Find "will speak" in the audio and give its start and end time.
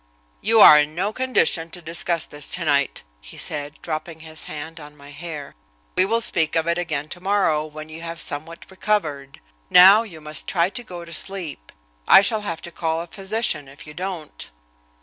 6.05-6.55